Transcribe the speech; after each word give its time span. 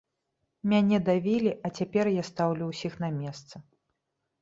Мяне 0.73 0.97
давілі, 1.09 1.53
а 1.69 1.73
цяпер 1.81 2.05
я 2.21 2.27
стаўлю 2.33 2.73
ўсіх 2.75 2.93
на 3.07 3.15
месца. 3.23 3.55